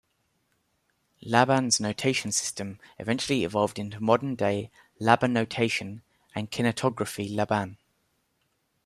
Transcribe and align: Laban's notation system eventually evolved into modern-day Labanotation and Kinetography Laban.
Laban's 1.21 1.79
notation 1.79 2.31
system 2.31 2.79
eventually 2.97 3.43
evolved 3.43 3.77
into 3.77 4.01
modern-day 4.01 4.71
Labanotation 4.99 6.01
and 6.33 6.49
Kinetography 6.49 7.35
Laban. 7.35 7.77